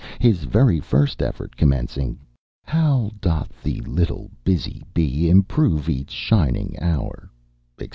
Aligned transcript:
His 0.17 0.45
very 0.45 0.79
first 0.79 1.21
effort, 1.21 1.55
commencing: 1.55 2.17
"How 2.63 3.11
doth 3.21 3.61
the 3.61 3.81
little 3.81 4.31
busy 4.43 4.81
bee 4.95 5.29
Improve 5.29 5.87
each 5.89 6.09
shining 6.09 6.75
hour," 6.79 7.29
etc. 7.77 7.89